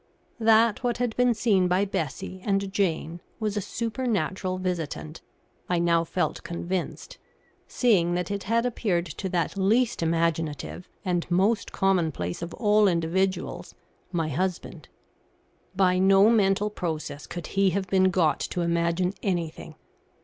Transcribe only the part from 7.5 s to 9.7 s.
seeing that it had appeared to that